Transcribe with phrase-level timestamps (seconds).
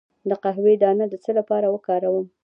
[0.29, 2.25] د قهوې دانه د څه لپاره وکاروم؟